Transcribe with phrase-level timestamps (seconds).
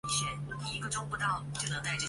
[0.03, 1.99] 多数生产队现已被拆迁。